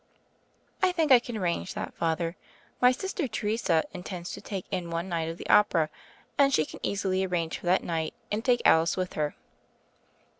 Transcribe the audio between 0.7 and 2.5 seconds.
"I think we can arrange that. Father.